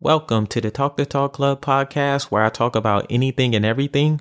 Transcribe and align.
Welcome 0.00 0.46
to 0.48 0.60
the 0.60 0.70
Talk 0.70 0.98
to 0.98 1.06
Talk 1.06 1.32
Club 1.32 1.62
podcast 1.62 2.24
where 2.24 2.42
I 2.42 2.50
talk 2.50 2.76
about 2.76 3.06
anything 3.08 3.54
and 3.54 3.64
everything. 3.64 4.20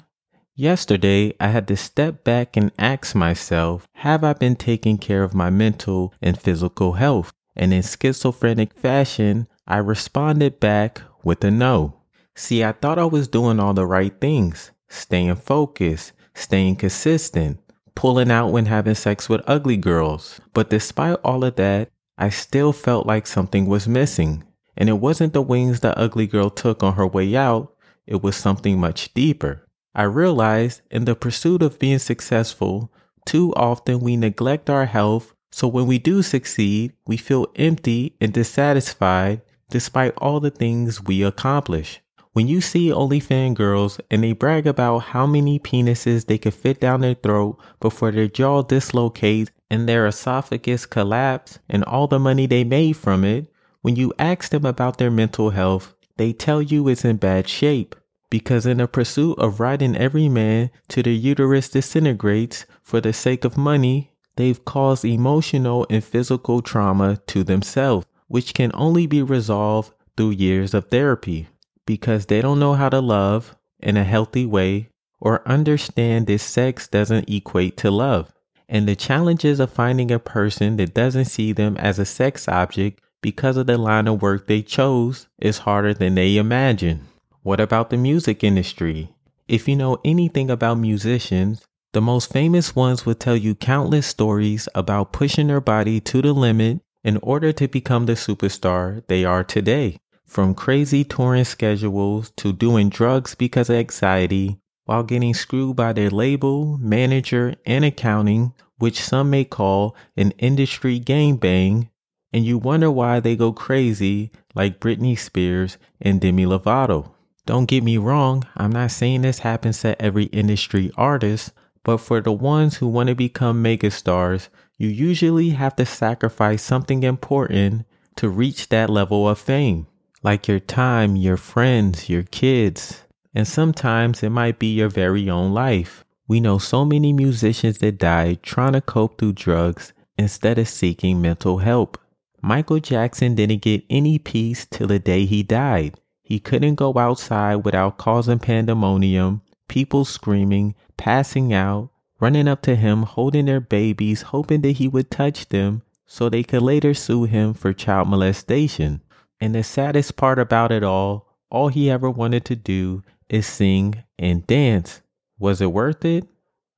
Yesterday, 0.55 1.33
I 1.37 1.49
had 1.49 1.67
to 1.67 1.75
step 1.75 2.23
back 2.23 2.55
and 2.55 2.71
ask 2.79 3.13
myself, 3.13 3.85
have 3.95 4.23
I 4.23 4.31
been 4.31 4.55
taking 4.55 4.97
care 4.97 5.21
of 5.21 5.33
my 5.33 5.49
mental 5.49 6.13
and 6.21 6.39
physical 6.39 6.93
health? 6.93 7.33
And 7.57 7.73
in 7.73 7.81
schizophrenic 7.81 8.73
fashion, 8.73 9.49
I 9.67 9.79
responded 9.79 10.61
back 10.61 11.01
with 11.25 11.43
a 11.43 11.51
no. 11.51 11.99
See, 12.35 12.63
I 12.63 12.71
thought 12.71 12.97
I 12.97 13.03
was 13.03 13.27
doing 13.27 13.59
all 13.59 13.73
the 13.73 13.85
right 13.85 14.13
things, 14.21 14.71
staying 14.87 15.35
focused, 15.35 16.13
staying 16.33 16.77
consistent, 16.77 17.59
pulling 17.95 18.31
out 18.31 18.53
when 18.53 18.67
having 18.67 18.95
sex 18.95 19.27
with 19.27 19.41
ugly 19.45 19.75
girls. 19.75 20.39
But 20.53 20.69
despite 20.69 21.17
all 21.25 21.43
of 21.43 21.57
that, 21.57 21.89
I 22.17 22.29
still 22.29 22.71
felt 22.71 23.05
like 23.05 23.27
something 23.27 23.65
was 23.65 23.89
missing. 23.89 24.45
And 24.77 24.89
it 24.89 24.99
wasn't 24.99 25.33
the 25.33 25.41
wings 25.41 25.79
the 25.79 25.97
ugly 25.97 26.27
girl 26.27 26.49
took 26.49 26.83
on 26.83 26.93
her 26.93 27.07
way 27.07 27.35
out, 27.35 27.73
it 28.05 28.21
was 28.21 28.35
something 28.35 28.79
much 28.79 29.13
deeper. 29.13 29.67
I 29.93 30.03
realized 30.03 30.81
in 30.91 31.05
the 31.05 31.15
pursuit 31.15 31.61
of 31.61 31.79
being 31.79 31.99
successful, 31.99 32.91
too 33.25 33.53
often 33.55 33.99
we 33.99 34.17
neglect 34.17 34.69
our 34.69 34.85
health, 34.85 35.33
so 35.51 35.67
when 35.67 35.87
we 35.87 35.97
do 35.97 36.21
succeed, 36.21 36.93
we 37.07 37.17
feel 37.17 37.47
empty 37.55 38.15
and 38.19 38.33
dissatisfied 38.33 39.41
despite 39.69 40.13
all 40.17 40.39
the 40.39 40.51
things 40.51 41.01
we 41.01 41.23
accomplish. 41.23 42.01
When 42.33 42.47
you 42.47 42.59
see 42.59 42.89
OnlyFans 42.89 43.53
girls 43.55 43.99
and 44.11 44.21
they 44.21 44.33
brag 44.33 44.67
about 44.67 44.99
how 44.99 45.25
many 45.25 45.57
penises 45.57 46.25
they 46.25 46.37
can 46.37 46.51
fit 46.51 46.81
down 46.81 46.99
their 46.99 47.13
throat 47.13 47.57
before 47.79 48.11
their 48.11 48.27
jaw 48.27 48.61
dislocates 48.61 49.51
and 49.69 49.87
their 49.87 50.05
esophagus 50.05 50.85
collapse 50.85 51.59
and 51.69 51.85
all 51.85 52.07
the 52.07 52.19
money 52.19 52.45
they 52.45 52.65
made 52.65 52.97
from 52.97 53.23
it, 53.23 53.49
when 53.85 53.95
you 53.95 54.11
ask 54.17 54.49
them 54.49 54.65
about 54.65 54.97
their 54.97 55.11
mental 55.11 55.51
health, 55.51 55.93
they 56.17 56.33
tell 56.33 56.59
you 56.59 56.87
it's 56.87 57.05
in 57.05 57.17
bad 57.17 57.47
shape 57.47 57.95
because 58.31 58.65
in 58.65 58.77
the 58.77 58.87
pursuit 58.87 59.37
of 59.37 59.59
riding 59.59 59.95
every 59.95 60.27
man 60.27 60.71
to 60.87 61.03
the 61.03 61.15
uterus 61.15 61.69
disintegrates 61.69 62.65
for 62.81 62.99
the 62.99 63.13
sake 63.13 63.45
of 63.45 63.59
money, 63.59 64.11
they've 64.37 64.65
caused 64.65 65.05
emotional 65.05 65.85
and 65.87 66.03
physical 66.03 66.63
trauma 66.63 67.17
to 67.27 67.43
themselves, 67.43 68.07
which 68.27 68.55
can 68.55 68.71
only 68.73 69.05
be 69.05 69.21
resolved 69.21 69.93
through 70.17 70.31
years 70.31 70.73
of 70.73 70.89
therapy 70.89 71.47
because 71.85 72.25
they 72.25 72.41
don't 72.41 72.59
know 72.59 72.73
how 72.73 72.89
to 72.89 72.99
love 72.99 73.55
in 73.79 73.97
a 73.97 74.03
healthy 74.03 74.47
way 74.47 74.89
or 75.19 75.47
understand 75.47 76.25
that 76.25 76.39
sex 76.39 76.87
doesn't 76.87 77.29
equate 77.29 77.77
to 77.77 77.91
love. 77.91 78.33
And 78.67 78.87
the 78.87 78.95
challenges 78.95 79.59
of 79.59 79.71
finding 79.71 80.09
a 80.09 80.17
person 80.17 80.77
that 80.77 80.95
doesn't 80.95 81.25
see 81.25 81.51
them 81.51 81.77
as 81.77 81.99
a 81.99 82.05
sex 82.05 82.47
object 82.47 82.99
because 83.25 83.57
of 83.57 83.65
the 83.65 83.75
line 83.75 84.07
of 84.07 84.21
work 84.21 84.45
they 84.45 84.61
chose 84.61 85.25
is 85.39 85.57
harder 85.65 85.95
than 85.95 86.13
they 86.13 86.37
imagine. 86.37 87.01
What 87.41 87.59
about 87.59 87.89
the 87.89 87.97
music 87.97 88.43
industry? 88.43 89.15
If 89.47 89.67
you 89.67 89.75
know 89.75 89.97
anything 90.05 90.51
about 90.51 90.75
musicians, 90.75 91.65
the 91.93 92.01
most 92.01 92.31
famous 92.31 92.75
ones 92.75 93.03
will 93.03 93.15
tell 93.15 93.35
you 93.35 93.55
countless 93.55 94.05
stories 94.05 94.69
about 94.75 95.11
pushing 95.11 95.47
their 95.47 95.59
body 95.59 95.99
to 96.01 96.21
the 96.21 96.33
limit 96.33 96.81
in 97.03 97.17
order 97.23 97.51
to 97.53 97.67
become 97.67 98.05
the 98.05 98.13
superstar 98.13 99.01
they 99.07 99.25
are 99.25 99.43
today. 99.43 99.97
From 100.27 100.53
crazy 100.53 101.03
touring 101.03 101.45
schedules 101.45 102.31
to 102.37 102.53
doing 102.53 102.89
drugs 102.89 103.33
because 103.33 103.71
of 103.71 103.77
anxiety 103.77 104.59
while 104.85 105.01
getting 105.01 105.33
screwed 105.33 105.75
by 105.75 105.93
their 105.93 106.11
label, 106.11 106.77
manager, 106.77 107.55
and 107.65 107.83
accounting, 107.85 108.53
which 108.77 109.01
some 109.01 109.31
may 109.31 109.45
call 109.45 109.95
an 110.15 110.29
industry 110.37 110.99
gangbang, 110.99 111.89
and 112.35 112.45
you 112.45 112.57
wonder 112.57 112.91
why 112.91 113.21
they 113.21 113.33
go 113.33 113.53
crazy 113.53 114.29
like 114.55 114.81
Britney 114.81 115.17
Spears 115.17 115.77
and 116.01 116.19
Demi 116.19 116.45
Lovato. 116.45 117.11
Don't 117.45 117.63
get 117.63 117.81
me 117.81 117.97
wrong, 117.97 118.43
I'm 118.57 118.73
not 118.73 118.91
saying 118.91 119.21
this 119.21 119.39
happens 119.39 119.79
to 119.79 119.99
every 120.01 120.25
industry 120.25 120.91
artist, 120.97 121.53
but 121.85 121.99
for 121.99 122.19
the 122.19 122.33
ones 122.33 122.75
who 122.75 122.89
want 122.89 123.07
to 123.07 123.15
become 123.15 123.63
megastars, 123.63 124.49
you 124.77 124.89
usually 124.89 125.51
have 125.51 125.77
to 125.77 125.85
sacrifice 125.85 126.61
something 126.61 127.03
important 127.03 127.85
to 128.17 128.27
reach 128.27 128.67
that 128.67 128.89
level 128.89 129.29
of 129.29 129.39
fame, 129.39 129.87
like 130.21 130.45
your 130.45 130.59
time, 130.59 131.15
your 131.15 131.37
friends, 131.37 132.09
your 132.09 132.23
kids, 132.23 133.03
and 133.33 133.47
sometimes 133.47 134.23
it 134.23 134.29
might 134.29 134.59
be 134.59 134.75
your 134.75 134.89
very 134.89 135.29
own 135.29 135.53
life. 135.53 136.03
We 136.27 136.41
know 136.41 136.57
so 136.57 136.83
many 136.83 137.13
musicians 137.13 137.77
that 137.77 137.97
died 137.97 138.43
trying 138.43 138.73
to 138.73 138.81
cope 138.81 139.17
through 139.17 139.33
drugs 139.33 139.93
instead 140.17 140.59
of 140.59 140.67
seeking 140.67 141.21
mental 141.21 141.59
help. 141.59 141.97
Michael 142.45 142.79
Jackson 142.79 143.33
didn't 143.33 143.63
get 143.63 143.83
any 143.89 144.19
peace 144.19 144.67
till 144.67 144.85
the 144.85 144.99
day 144.99 145.25
he 145.25 145.41
died. 145.41 145.99
He 146.21 146.39
couldn't 146.39 146.75
go 146.75 146.95
outside 146.95 147.65
without 147.65 147.97
causing 147.97 148.37
pandemonium, 148.37 149.41
people 149.67 150.05
screaming, 150.05 150.75
passing 150.95 151.53
out, 151.53 151.89
running 152.19 152.47
up 152.47 152.61
to 152.61 152.75
him, 152.75 153.01
holding 153.01 153.47
their 153.47 153.59
babies, 153.59 154.21
hoping 154.21 154.61
that 154.61 154.73
he 154.73 154.87
would 154.87 155.09
touch 155.09 155.49
them 155.49 155.81
so 156.05 156.29
they 156.29 156.43
could 156.43 156.61
later 156.61 156.93
sue 156.93 157.23
him 157.23 157.55
for 157.55 157.73
child 157.73 158.09
molestation. 158.09 159.01
And 159.41 159.55
the 159.55 159.63
saddest 159.63 160.15
part 160.15 160.37
about 160.37 160.71
it 160.71 160.83
all, 160.83 161.39
all 161.49 161.69
he 161.69 161.89
ever 161.89 162.11
wanted 162.11 162.45
to 162.45 162.55
do 162.55 163.01
is 163.27 163.47
sing 163.47 164.03
and 164.19 164.45
dance. 164.45 165.01
Was 165.39 165.61
it 165.61 165.73
worth 165.73 166.05
it? 166.05 166.27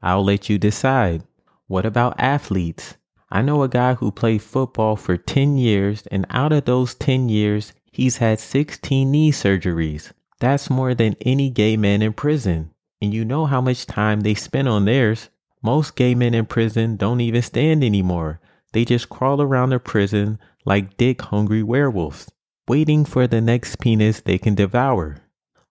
I'll 0.02 0.24
let 0.24 0.50
you 0.50 0.60
decide. 0.60 1.24
What 1.68 1.86
about 1.86 2.18
athletes? 2.18 2.96
I 3.30 3.42
know 3.42 3.62
a 3.62 3.68
guy 3.68 3.96
who 3.96 4.12
played 4.12 4.42
football 4.42 4.96
for 4.96 5.18
10 5.18 5.58
years, 5.58 6.04
and 6.10 6.26
out 6.30 6.54
of 6.54 6.66
those 6.66 6.96
10 6.96 7.28
years, 7.28 7.74
he's 7.92 8.18
had 8.18 8.40
16 8.40 9.12
knee 9.12 9.32
surgeries. 9.32 10.14
That's 10.40 10.70
more 10.70 10.94
than 10.94 11.18
any 11.22 11.50
gay 11.50 11.76
man 11.76 12.02
in 12.02 12.14
prison. 12.14 12.72
And 13.02 13.14
you 13.14 13.26
know 13.26 13.46
how 13.46 13.60
much 13.60 13.86
time 13.86 14.22
they 14.22 14.34
spend 14.34 14.70
on 14.70 14.86
theirs. 14.86 15.30
Most 15.62 15.96
gay 15.96 16.16
men 16.16 16.34
in 16.34 16.46
prison 16.46 16.96
don't 16.96 17.22
even 17.22 17.42
stand 17.42 17.84
anymore. 17.84 18.40
They 18.72 18.86
just 18.86 19.10
crawl 19.10 19.42
around 19.42 19.72
the 19.72 19.80
prison 19.80 20.40
like 20.66 20.98
dick 20.98 21.22
hungry 21.22 21.64
werewolves, 21.64 22.32
waiting 22.68 23.06
for 23.06 23.28
the 23.28 23.42
next 23.42 23.80
penis 23.80 24.22
they 24.22 24.38
can 24.38 24.56
devour. 24.56 25.18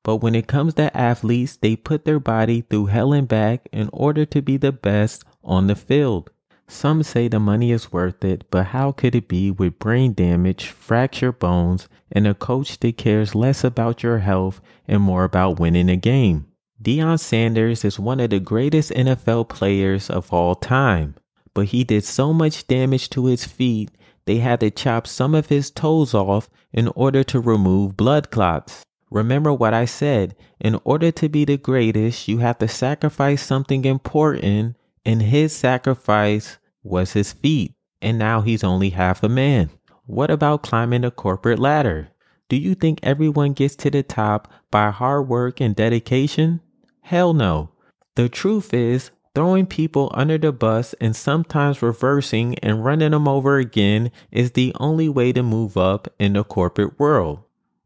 But 0.03 0.17
when 0.17 0.34
it 0.34 0.47
comes 0.47 0.75
to 0.75 0.97
athletes, 0.97 1.56
they 1.56 1.77
put 1.77 2.05
their 2.05 2.21
body 2.21 2.61
through 2.62 2.87
hell 2.87 3.12
and 3.12 3.27
back 3.27 3.69
in 3.73 3.88
order 3.93 4.25
to 4.27 4.43
be 4.43 4.56
the 4.56 4.73
best 4.73 5.25
on 5.43 5.67
the 5.67 5.75
field. 5.75 6.31
Some 6.69 7.03
say 7.03 7.28
the 7.28 7.38
money 7.38 7.71
is 7.71 7.93
worth 7.93 8.25
it, 8.25 8.44
but 8.50 8.66
how 8.66 8.93
could 8.93 9.15
it 9.15 9.28
be 9.28 9.50
with 9.50 9.78
brain 9.78 10.12
damage, 10.12 10.66
fractured 10.66 11.38
bones, 11.38 11.88
and 12.10 12.27
a 12.27 12.34
coach 12.34 12.78
that 12.81 12.97
cares 12.97 13.34
less 13.34 13.62
about 13.62 14.03
your 14.03 14.19
health 14.19 14.60
and 14.88 15.03
more 15.03 15.25
about 15.25 15.60
winning 15.60 15.88
a 15.88 15.97
game? 15.97 16.47
Deion 16.82 17.19
Sanders 17.19 17.84
is 17.84 17.99
one 17.99 18.21
of 18.21 18.31
the 18.31 18.41
greatest 18.41 18.91
NFL 18.91 19.49
players 19.49 20.10
of 20.10 20.32
all 20.32 20.55
time, 20.55 21.15
but 21.55 21.66
he 21.66 21.84
did 21.84 22.05
so 22.05 22.32
much 22.32 22.66
damage 22.66 23.10
to 23.10 23.26
his 23.26 23.44
feet 23.44 23.91
they 24.26 24.38
had 24.38 24.60
to 24.60 24.71
chop 24.71 25.06
some 25.06 25.34
of 25.34 25.49
his 25.49 25.71
toes 25.71 26.12
off 26.12 26.50
in 26.72 26.88
order 26.88 27.22
to 27.25 27.41
remove 27.41 27.97
blood 27.97 28.31
clots. 28.31 28.82
Remember 29.10 29.53
what 29.53 29.72
I 29.72 29.84
said 29.84 30.34
in 30.60 30.78
order 30.84 31.12
to 31.12 31.28
be 31.28 31.44
the 31.44 31.56
greatest, 31.56 32.26
you 32.26 32.38
have 32.38 32.59
to 32.59 32.69
sacrifice 32.69 33.43
something 33.43 33.84
important 33.84 34.76
and 35.06 35.22
his 35.22 35.55
sacrifice 35.55 36.59
was 36.83 37.12
his 37.12 37.33
feet, 37.33 37.72
and 38.03 38.19
now 38.19 38.41
he's 38.41 38.65
only 38.65 38.91
half 38.91 39.22
a 39.22 39.28
man. 39.28 39.71
What 40.05 40.31
about 40.31 40.62
climbing 40.62 41.03
the 41.03 41.12
corporate 41.12 41.61
ladder? 41.61 42.09
Do 42.49 42.56
you 42.56 42.75
think 42.75 42.99
everyone 43.03 43.53
gets 43.53 43.77
to 43.77 43.91
the 43.91 44.03
top 44.03 44.53
by 44.71 44.91
hard 44.91 45.28
work 45.28 45.61
and 45.61 45.75
dedication? 45.75 46.61
Hell 47.03 47.34
no. 47.34 47.71
The 48.17 48.28
truth 48.28 48.75
is, 48.75 49.11
throwing 49.34 49.67
people 49.67 50.11
under 50.12 50.39
the 50.39 50.53
bus 50.53 50.94
and 51.00 51.15
sometimes 51.15 51.83
reversing 51.83 52.59
and 52.59 52.84
running 52.84 53.12
them 53.12 53.28
over 53.28 53.59
again 53.59 54.11
is 54.33 54.53
the 54.53 54.75
only 54.81 55.09
way 55.09 55.33
to 55.33 55.43
move 55.43 55.77
up 55.77 56.09
in 56.19 56.33
the 56.33 56.43
corporate 56.43 56.99
world. 56.99 57.41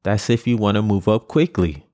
That's 0.04 0.30
if 0.30 0.46
you 0.46 0.56
want 0.56 0.76
to 0.76 0.82
move 0.82 1.06
up 1.06 1.28
quickly. 1.28 1.84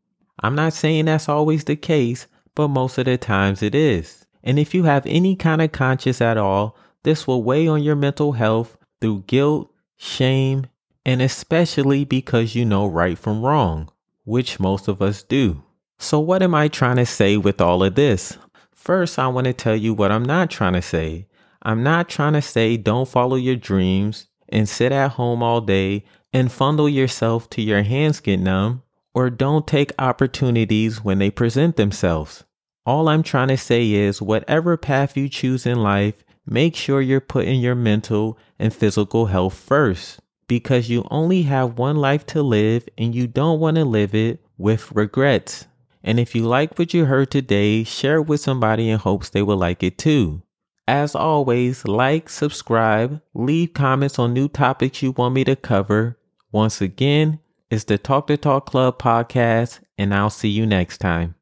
I'm 0.41 0.55
not 0.55 0.73
saying 0.73 1.07
that's 1.07 1.29
always 1.29 1.65
the 1.65 1.77
case, 1.77 2.27
but 2.55 2.69
most 2.69 2.99
of 2.99 3.07
the 3.07 3.19
times 3.19 3.63
it 3.63 3.75
is. 3.75 4.26
And 4.47 4.61
if 4.61 4.75
you 4.75 4.85
have 4.85 5.05
any 5.07 5.35
kind 5.35 5.61
of 5.61 5.73
conscience 5.73 6.21
at 6.21 6.39
all, 6.39 6.77
this 7.03 7.27
will 7.27 7.43
weigh 7.43 7.67
on 7.67 7.83
your 7.83 7.97
mental 7.97 8.33
health 8.33 8.79
through 9.01 9.25
guilt, 9.27 9.73
shame, 9.97 10.69
and 11.05 11.21
especially 11.21 12.05
because 12.05 12.55
you 12.55 12.65
know 12.65 12.87
right 12.87 13.19
from 13.19 13.43
wrong, 13.43 13.91
which 14.25 14.61
most 14.61 14.87
of 14.87 15.03
us 15.03 15.25
do. 15.25 15.65
So, 15.99 16.21
what 16.21 16.45
am 16.45 16.55
I 16.55 16.69
trying 16.69 16.97
to 16.97 17.07
say 17.07 17.37
with 17.37 17.61
all 17.61 17.83
of 17.83 17.97
this? 17.97 18.39
First, 18.73 19.19
I 19.19 19.27
want 19.27 19.47
to 19.47 19.53
tell 19.53 19.75
you 19.75 19.93
what 19.93 20.13
I'm 20.13 20.25
not 20.25 20.49
trying 20.49 20.75
to 20.75 20.83
say. 20.83 21.27
I'm 21.63 21.83
not 21.83 22.09
trying 22.09 22.35
to 22.35 22.43
say 22.43 22.77
don't 22.77 23.09
follow 23.09 23.35
your 23.35 23.57
dreams 23.57 24.29
and 24.49 24.69
sit 24.69 24.93
at 24.93 25.13
home 25.13 25.43
all 25.43 25.61
day 25.61 26.05
and 26.33 26.53
fondle 26.53 26.89
yourself 26.89 27.51
till 27.51 27.65
your 27.65 27.83
hands 27.83 28.21
get 28.21 28.39
numb, 28.39 28.83
or 29.13 29.29
don't 29.29 29.67
take 29.67 29.91
opportunities 29.99 31.03
when 31.03 31.19
they 31.19 31.31
present 31.31 31.77
themselves. 31.77 32.45
All 32.87 33.09
I'm 33.09 33.23
trying 33.23 33.49
to 33.49 33.57
say 33.59 33.91
is 33.93 34.23
whatever 34.23 34.77
path 34.79 35.17
you 35.17 35.29
choose 35.29 35.67
in 35.67 35.83
life, 35.83 36.15
make 36.47 36.75
sure 36.77 37.03
you're 37.03 37.21
putting 37.21 37.61
your 37.61 37.75
mental 37.75 38.39
and 38.59 38.73
physical 38.73 39.27
health 39.27 39.55
first. 39.55 40.21
because 40.49 40.89
you 40.89 41.07
only 41.11 41.43
have 41.43 41.79
one 41.79 41.97
life 41.97 42.25
to 42.27 42.43
live 42.43 42.89
and 42.97 43.15
you 43.15 43.27
don't 43.27 43.61
want 43.61 43.77
to 43.77 43.85
live 43.85 44.15
it 44.15 44.41
with 44.59 44.93
regrets. 44.93 45.67
And 46.05 46.21
if 46.21 46.35
you 46.35 46.45
like 46.45 46.79
what 46.79 46.95
you 46.95 47.07
heard 47.07 47.31
today, 47.31 47.83
share 47.85 48.17
it 48.17 48.27
with 48.27 48.41
somebody 48.41 48.89
in 48.89 48.99
hopes 48.99 49.29
they 49.29 49.43
will 49.43 49.57
like 49.57 49.83
it 49.83 49.99
too. 49.99 50.43
As 50.89 51.17
always, 51.17 51.85
like, 51.85 52.29
subscribe, 52.29 53.21
leave 53.35 53.75
comments 53.75 54.21
on 54.21 54.33
new 54.33 54.47
topics 54.47 55.03
you 55.03 55.11
want 55.11 55.35
me 55.35 55.43
to 55.45 55.57
cover. 55.57 56.17
Once 56.53 56.81
again, 56.81 57.41
it's 57.71 57.83
the 57.83 57.99
Talk 57.99 58.29
to 58.29 58.37
Talk 58.37 58.67
Club 58.67 59.01
podcast, 59.01 59.81
and 59.99 60.15
I'll 60.15 60.31
see 60.31 60.49
you 60.49 60.65
next 60.65 60.99
time. 60.99 61.35